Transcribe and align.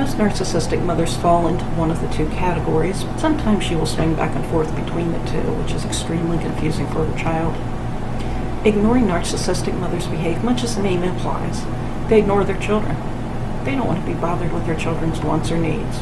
Most 0.00 0.16
narcissistic 0.16 0.82
mothers 0.82 1.14
fall 1.14 1.46
into 1.46 1.62
one 1.76 1.90
of 1.90 2.00
the 2.00 2.08
two 2.08 2.26
categories. 2.30 3.04
Sometimes 3.18 3.62
she 3.62 3.74
will 3.74 3.84
swing 3.84 4.14
back 4.14 4.34
and 4.34 4.46
forth 4.46 4.74
between 4.74 5.12
the 5.12 5.18
two, 5.30 5.42
which 5.60 5.72
is 5.72 5.84
extremely 5.84 6.38
confusing 6.38 6.86
for 6.86 7.04
her 7.04 7.18
child. 7.18 7.54
Ignoring 8.66 9.04
narcissistic 9.04 9.78
mothers 9.78 10.06
behave 10.06 10.42
much 10.42 10.64
as 10.64 10.74
the 10.74 10.82
name 10.82 11.02
implies. 11.02 11.66
They 12.08 12.18
ignore 12.18 12.44
their 12.44 12.58
children. 12.58 12.96
They 13.64 13.72
don't 13.72 13.86
want 13.86 14.00
to 14.00 14.06
be 14.06 14.18
bothered 14.18 14.54
with 14.54 14.64
their 14.64 14.74
children's 14.74 15.20
wants 15.20 15.50
or 15.50 15.58
needs. 15.58 15.98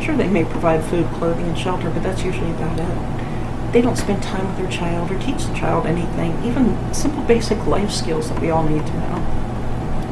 Sure, 0.00 0.16
they 0.16 0.28
may 0.28 0.44
provide 0.44 0.84
food, 0.84 1.08
clothing, 1.14 1.48
and 1.48 1.58
shelter, 1.58 1.90
but 1.90 2.04
that's 2.04 2.22
usually 2.22 2.52
about 2.52 2.78
it. 2.78 3.72
They 3.72 3.82
don't 3.82 3.98
spend 3.98 4.22
time 4.22 4.46
with 4.46 4.58
their 4.58 4.70
child 4.70 5.10
or 5.10 5.18
teach 5.18 5.46
the 5.46 5.54
child 5.54 5.84
anything, 5.84 6.40
even 6.44 6.94
simple 6.94 7.24
basic 7.24 7.66
life 7.66 7.90
skills 7.90 8.28
that 8.28 8.40
we 8.40 8.50
all 8.50 8.62
need 8.62 8.86
to 8.86 8.94
know. 8.94 9.18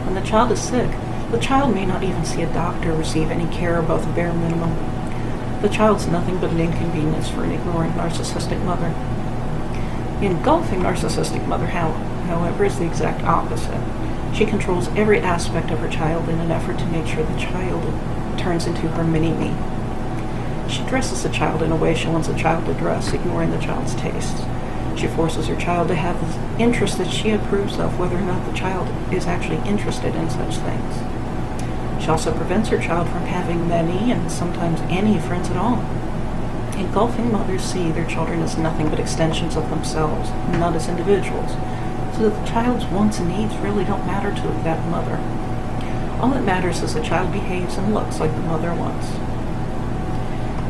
When 0.03 0.17
the 0.17 0.29
child 0.29 0.51
is 0.51 0.61
sick, 0.61 0.91
the 1.35 1.41
child 1.41 1.75
may 1.75 1.85
not 1.85 2.05
even 2.05 2.25
see 2.25 2.43
a 2.43 2.53
doctor 2.53 2.93
or 2.93 2.97
receive 2.97 3.29
any 3.29 3.53
care 3.53 3.81
above 3.81 4.07
the 4.07 4.13
bare 4.13 4.33
minimum. 4.33 4.71
The 5.63 5.69
child's 5.69 6.07
nothing 6.07 6.39
but 6.39 6.51
an 6.51 6.61
inconvenience 6.61 7.29
for 7.29 7.43
an 7.43 7.51
ignoring 7.51 7.91
narcissistic 7.95 8.65
mother. 8.65 8.91
The 10.21 10.27
engulfing 10.27 10.83
narcissistic 10.83 11.45
mother, 11.49 11.67
however, 11.67 12.65
is 12.65 12.79
the 12.79 12.87
exact 12.87 13.25
opposite. 13.25 13.81
She 14.33 14.47
controls 14.47 14.87
every 14.91 15.19
aspect 15.19 15.73
of 15.73 15.81
her 15.81 15.89
child 15.89 16.29
in 16.29 16.39
an 16.39 16.53
effort 16.53 16.79
to 16.79 16.87
make 16.87 17.09
sure 17.09 17.25
the 17.25 17.41
child 17.41 17.83
turns 18.39 18.67
into 18.67 18.87
her 18.91 19.03
mini-me. 19.03 19.57
She 20.73 20.85
dresses 20.85 21.25
the 21.25 21.31
child 21.31 21.63
in 21.63 21.73
a 21.73 21.77
way 21.77 21.97
she 21.97 22.07
wants 22.07 22.29
the 22.29 22.39
child 22.39 22.65
to 22.67 22.75
dress, 22.75 23.13
ignoring 23.13 23.51
the 23.51 23.59
child's 23.59 23.97
tastes. 23.97 24.41
She 24.97 25.09
forces 25.09 25.49
her 25.49 25.57
child 25.57 25.89
to 25.89 25.97
have 25.97 26.17
the 26.21 26.63
interests 26.63 26.97
that 26.99 27.11
she 27.11 27.31
approves 27.31 27.81
of, 27.81 27.99
whether 27.99 28.19
or 28.19 28.21
not 28.21 28.49
the 28.49 28.57
child 28.57 28.87
is 29.13 29.27
actually 29.27 29.59
interested 29.69 30.15
in 30.15 30.31
such 30.31 30.59
things. 30.59 31.14
She 32.05 32.11
also 32.11 32.37
prevents 32.37 32.69
her 32.69 32.77
child 32.77 33.09
from 33.09 33.25
having 33.25 33.67
many 33.67 34.13
and 34.13 34.31
sometimes 34.31 34.83
any 34.91 35.19
friends 35.19 35.49
at 35.49 35.57
all. 35.57 35.79
Engulfing 36.77 37.33
mothers 37.33 37.63
see 37.63 37.91
their 37.93 38.05
children 38.05 38.43
as 38.43 38.59
nothing 38.59 38.91
but 38.91 39.01
extensions 39.01 39.57
of 39.57 39.71
themselves, 39.71 40.29
not 40.59 40.77
as 40.77 40.87
individuals, 40.87 41.53
so 42.13 42.29
that 42.29 42.39
the 42.39 42.47
child's 42.47 42.85
wants 42.85 43.21
and 43.21 43.29
needs 43.29 43.57
really 43.57 43.85
don't 43.85 44.05
matter 44.07 44.29
to 44.29 44.49
that 44.65 44.87
mother. 44.91 45.17
All 46.21 46.29
that 46.33 46.45
matters 46.45 46.83
is 46.83 46.93
the 46.93 47.03
child 47.03 47.33
behaves 47.33 47.79
and 47.79 47.95
looks 47.95 48.21
like 48.21 48.33
the 48.33 48.41
mother 48.43 48.75
wants. 48.75 49.09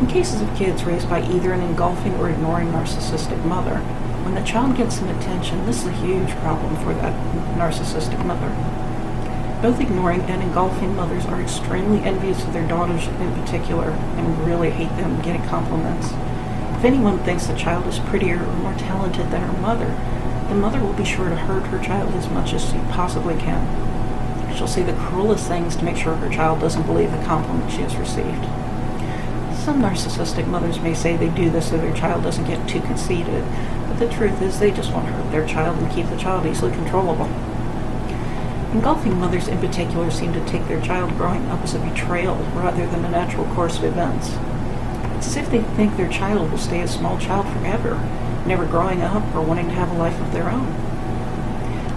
In 0.00 0.06
cases 0.06 0.40
of 0.40 0.54
kids 0.54 0.84
raised 0.84 1.10
by 1.10 1.20
either 1.20 1.52
an 1.52 1.62
engulfing 1.62 2.14
or 2.14 2.30
ignoring 2.30 2.68
narcissistic 2.68 3.44
mother, 3.44 3.78
when 4.22 4.36
the 4.36 4.44
child 4.44 4.76
gets 4.76 5.00
some 5.00 5.08
attention, 5.08 5.66
this 5.66 5.80
is 5.80 5.88
a 5.88 5.92
huge 6.06 6.30
problem 6.36 6.76
for 6.76 6.94
that 6.94 7.12
narcissistic 7.58 8.24
mother. 8.24 8.54
Both 9.64 9.80
ignoring 9.80 10.20
and 10.24 10.42
engulfing 10.42 10.94
mothers 10.94 11.24
are 11.24 11.40
extremely 11.40 12.00
envious 12.00 12.44
of 12.44 12.52
their 12.52 12.68
daughters 12.68 13.06
in 13.06 13.32
particular 13.32 13.92
and 13.92 14.46
really 14.46 14.68
hate 14.68 14.94
them 14.98 15.22
getting 15.22 15.42
compliments. 15.44 16.08
If 16.76 16.84
anyone 16.84 17.20
thinks 17.20 17.46
the 17.46 17.56
child 17.56 17.86
is 17.86 17.98
prettier 17.98 18.44
or 18.44 18.56
more 18.56 18.74
talented 18.74 19.30
than 19.30 19.40
her 19.40 19.60
mother, 19.62 19.86
the 20.50 20.54
mother 20.54 20.80
will 20.80 20.92
be 20.92 21.06
sure 21.06 21.30
to 21.30 21.36
hurt 21.36 21.68
her 21.68 21.82
child 21.82 22.12
as 22.12 22.28
much 22.28 22.52
as 22.52 22.62
she 22.62 22.76
possibly 22.90 23.36
can. 23.36 24.54
She'll 24.54 24.68
say 24.68 24.82
the 24.82 24.92
cruelest 24.92 25.48
things 25.48 25.76
to 25.76 25.84
make 25.86 25.96
sure 25.96 26.14
her 26.16 26.28
child 26.28 26.60
doesn't 26.60 26.84
believe 26.84 27.10
the 27.10 27.24
compliment 27.24 27.72
she 27.72 27.80
has 27.80 27.96
received. 27.96 28.44
Some 29.64 29.80
narcissistic 29.80 30.46
mothers 30.46 30.78
may 30.78 30.92
say 30.92 31.16
they 31.16 31.30
do 31.30 31.48
this 31.48 31.70
so 31.70 31.78
their 31.78 31.96
child 31.96 32.22
doesn't 32.22 32.44
get 32.44 32.68
too 32.68 32.82
conceited, 32.82 33.42
but 33.88 33.98
the 33.98 34.10
truth 34.10 34.42
is 34.42 34.60
they 34.60 34.72
just 34.72 34.92
want 34.92 35.06
to 35.06 35.12
hurt 35.14 35.32
their 35.32 35.48
child 35.48 35.78
and 35.78 35.90
keep 35.90 36.10
the 36.10 36.18
child 36.18 36.44
easily 36.44 36.70
controllable. 36.70 37.30
Engulfing 38.74 39.20
mothers 39.20 39.46
in 39.46 39.58
particular 39.60 40.10
seem 40.10 40.32
to 40.32 40.44
take 40.46 40.66
their 40.66 40.80
child 40.80 41.16
growing 41.16 41.46
up 41.46 41.62
as 41.62 41.74
a 41.74 41.78
betrayal 41.78 42.34
rather 42.56 42.84
than 42.88 43.04
a 43.04 43.10
natural 43.10 43.46
course 43.54 43.78
of 43.78 43.84
events. 43.84 44.30
It's 45.16 45.28
as 45.28 45.36
if 45.36 45.48
they 45.48 45.62
think 45.62 45.96
their 45.96 46.08
child 46.08 46.50
will 46.50 46.58
stay 46.58 46.80
a 46.80 46.88
small 46.88 47.16
child 47.16 47.46
forever, 47.46 47.94
never 48.44 48.66
growing 48.66 49.00
up 49.00 49.32
or 49.32 49.42
wanting 49.42 49.68
to 49.68 49.74
have 49.74 49.92
a 49.92 49.94
life 49.94 50.20
of 50.20 50.32
their 50.32 50.50
own. 50.50 50.66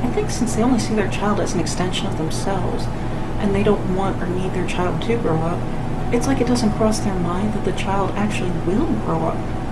I 0.04 0.12
think 0.14 0.30
since 0.30 0.56
they 0.56 0.62
only 0.62 0.78
see 0.78 0.94
their 0.94 1.10
child 1.10 1.40
as 1.40 1.56
an 1.56 1.60
extension 1.60 2.06
of 2.06 2.20
themselves, 2.20 2.86
and 3.40 3.56
they 3.56 3.64
don't 3.64 3.96
want 3.96 4.22
or 4.22 4.28
need 4.28 4.54
their 4.54 4.68
child 4.68 5.02
to 5.02 5.18
grow 5.18 5.40
up, 5.40 6.14
it's 6.14 6.28
like 6.28 6.40
it 6.40 6.48
doesn't 6.48 6.74
cross 6.74 7.00
their 7.00 7.16
mind 7.16 7.56
that 7.56 7.66
the 7.66 7.74
child 7.74 8.12
actually 8.12 8.52
will 8.68 8.86
grow 9.04 9.24
up. 9.24 9.67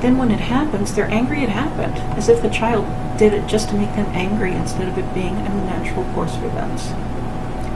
Then 0.00 0.16
when 0.16 0.30
it 0.30 0.38
happens, 0.38 0.94
they're 0.94 1.10
angry 1.10 1.42
it 1.42 1.48
happened, 1.48 1.98
as 2.16 2.28
if 2.28 2.40
the 2.40 2.50
child 2.50 2.86
did 3.18 3.34
it 3.34 3.48
just 3.48 3.68
to 3.70 3.74
make 3.74 3.94
them 3.96 4.06
angry 4.14 4.52
instead 4.52 4.88
of 4.88 4.96
it 4.96 5.12
being 5.12 5.34
a 5.36 5.48
natural 5.66 6.04
course 6.14 6.36
of 6.36 6.44
events. 6.44 6.92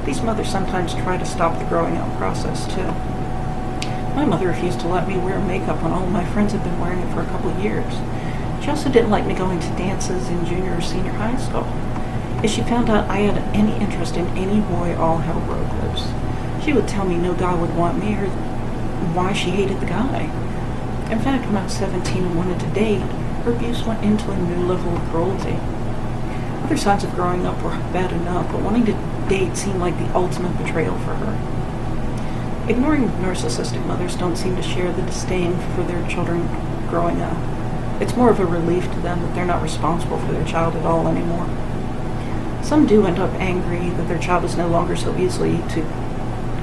These 0.07 0.23
mothers 0.23 0.49
sometimes 0.49 0.95
try 0.95 1.19
to 1.19 1.27
stop 1.27 1.59
the 1.59 1.65
growing 1.65 1.97
up 1.97 2.17
process, 2.19 2.67
too. 2.73 2.93
My 4.15 4.25
mother 4.25 4.49
refused 4.49 4.79
to 4.81 4.89
let 4.89 5.09
me 5.09 5.17
wear 5.19 5.41
makeup 5.41 5.83
when 5.83 5.93
all 5.93 6.07
my 6.07 6.25
friends 6.27 6.53
had 6.53 6.63
been 6.63 6.79
wearing 6.79 7.01
it 7.01 7.13
for 7.13 7.23
a 7.23 7.27
couple 7.27 7.51
of 7.51 7.59
years. 7.59 7.93
She 8.63 8.71
also 8.71 8.89
didn't 8.89 9.11
like 9.11 9.27
me 9.27 9.35
going 9.35 9.59
to 9.59 9.69
dances 9.71 10.29
in 10.29 10.47
junior 10.47 10.77
or 10.77 10.81
senior 10.81 11.13
high 11.13 11.37
school. 11.39 11.67
If 12.45 12.53
she 12.53 12.63
found 12.63 12.91
out 12.91 13.09
I 13.09 13.19
had 13.19 13.39
any 13.57 13.73
interest 13.83 14.17
in 14.17 14.27
any 14.37 14.61
boy, 14.61 14.97
all 14.97 15.19
hell 15.19 15.41
broke 15.41 15.73
loose. 15.83 16.13
She 16.65 16.73
would 16.73 16.87
tell 16.87 17.05
me 17.05 17.17
no 17.17 17.35
guy 17.35 17.55
would 17.55 17.75
want 17.75 17.99
me 17.99 18.15
or 18.15 18.29
why 19.15 19.33
she 19.33 19.51
hated 19.51 19.81
the 19.81 19.87
guy. 19.87 20.31
In 21.13 21.21
fact, 21.21 21.45
when 21.45 21.59
I 21.59 21.65
was 21.65 21.75
17 21.75 22.25
and 22.25 22.37
wanted 22.37 22.59
to 22.61 22.67
date, 22.69 23.03
her 23.45 23.53
abuse 23.53 23.85
went 23.85 24.03
into 24.03 24.31
a 24.31 24.37
new 24.39 24.67
level 24.67 24.97
of 24.97 25.11
cruelty. 25.11 25.59
Other 26.65 26.79
signs 26.79 27.05
of 27.05 27.15
growing 27.15 27.45
up 27.45 27.63
were 27.63 27.77
bad 27.93 28.13
enough, 28.13 28.51
but 28.51 28.63
wanting 28.63 28.87
to 28.87 29.27
date 29.29 29.55
seemed 29.55 29.79
like 29.79 29.99
the 29.99 30.11
ultimate 30.15 30.57
betrayal 30.57 30.97
for 31.01 31.13
her. 31.13 32.67
Ignoring 32.67 33.11
narcissistic 33.21 33.85
mothers 33.85 34.17
don't 34.17 34.37
seem 34.37 34.57
to 34.57 34.63
share 34.63 34.91
the 34.91 35.03
disdain 35.03 35.59
for 35.75 35.83
their 35.83 36.09
children 36.09 36.49
growing 36.89 37.21
up. 37.21 37.37
It's 38.01 38.17
more 38.17 38.31
of 38.31 38.41
a 38.41 38.47
relief 38.47 38.85
to 38.85 39.01
them 39.01 39.21
that 39.21 39.35
they're 39.35 39.45
not 39.45 39.63
responsible 39.63 40.19
for 40.19 40.33
their 40.33 40.47
child 40.47 40.77
at 40.77 40.87
all 40.87 41.07
anymore. 41.07 41.47
Some 42.63 42.87
do 42.87 43.07
end 43.07 43.19
up 43.19 43.35
angry 43.35 43.91
that 43.91 44.09
their 44.09 44.19
child 44.19 44.45
is 44.45 44.57
no 44.57 44.67
longer 44.67 44.97
so 44.97 45.15
easily 45.19 45.59
to, 45.73 45.83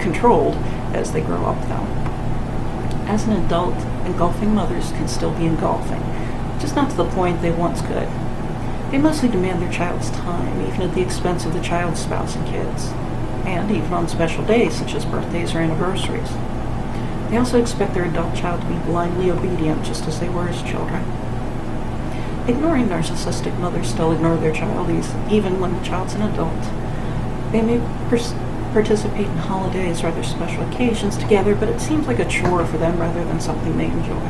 controlled 0.02 0.56
as 0.96 1.12
they 1.12 1.22
grow 1.22 1.46
up, 1.46 1.62
though. 1.68 2.09
As 3.10 3.26
an 3.26 3.44
adult, 3.44 3.74
engulfing 4.06 4.54
mothers 4.54 4.92
can 4.92 5.08
still 5.08 5.32
be 5.32 5.48
engulfing, 5.48 6.00
just 6.60 6.76
not 6.76 6.92
to 6.92 6.96
the 6.96 7.10
point 7.10 7.42
they 7.42 7.50
once 7.50 7.82
could. 7.82 8.08
They 8.92 9.00
mostly 9.00 9.30
demand 9.30 9.64
their 9.64 9.72
child's 9.72 10.12
time, 10.12 10.62
even 10.62 10.84
at 10.84 10.94
the 10.94 11.02
expense 11.02 11.44
of 11.44 11.54
the 11.54 11.62
child's 11.62 12.02
spouse 12.02 12.36
and 12.36 12.46
kids, 12.48 12.90
and 13.48 13.72
even 13.72 13.94
on 13.94 14.08
special 14.08 14.46
days 14.46 14.76
such 14.76 14.94
as 14.94 15.06
birthdays 15.06 15.56
or 15.56 15.58
anniversaries. 15.58 16.30
They 17.32 17.38
also 17.38 17.60
expect 17.60 17.96
their 17.96 18.06
adult 18.06 18.36
child 18.36 18.62
to 18.62 18.68
be 18.68 18.78
blindly 18.86 19.32
obedient 19.32 19.84
just 19.84 20.06
as 20.06 20.20
they 20.20 20.30
were 20.30 20.48
as 20.48 20.62
children. 20.62 21.02
Ignoring 22.48 22.90
narcissistic 22.90 23.58
mothers 23.58 23.90
still 23.90 24.12
ignore 24.12 24.38
their 24.38 24.54
child 24.54 24.88
even 25.32 25.60
when 25.60 25.76
the 25.76 25.84
child's 25.84 26.14
an 26.14 26.22
adult. 26.22 26.62
They 27.52 27.64
may 27.64 27.82
pers- 28.08 28.36
participate 28.72 29.28
in 29.28 29.38
holidays 29.38 30.04
or 30.04 30.08
other 30.08 30.24
special 30.24 30.68
occasions 30.70 31.18
together, 31.18 31.56
but 31.56 31.70
it 31.70 31.80
seems 31.80 32.08
like 32.08 32.20
a 32.20 32.30
chore 32.30 32.66
for 32.66 32.78
them 32.78 33.00
rather 33.00 33.24
than 33.26 33.40
something 33.40 33.78
they 33.78 33.86
enjoy. 33.86 34.30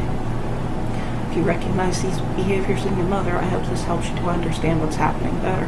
If 1.30 1.38
you 1.38 1.44
recognize 1.44 2.02
these 2.02 2.20
behaviors 2.36 2.86
in 2.86 2.98
your 2.98 3.08
mother, 3.08 3.36
I 3.36 3.46
hope 3.46 3.66
this 3.68 3.84
helps 3.84 4.10
you 4.10 4.16
to 4.16 4.30
understand 4.30 4.82
what's 4.82 4.96
happening 4.96 5.40
better. 5.42 5.68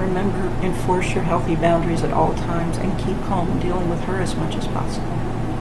Remember, 0.00 0.48
enforce 0.64 1.14
your 1.14 1.24
healthy 1.24 1.56
boundaries 1.56 2.02
at 2.02 2.12
all 2.12 2.34
times 2.34 2.78
and 2.78 2.98
keep 2.98 3.20
calm 3.24 3.50
in 3.50 3.60
dealing 3.60 3.88
with 3.88 4.00
her 4.04 4.20
as 4.20 4.34
much 4.34 4.54
as 4.56 4.66
possible. 4.68 5.29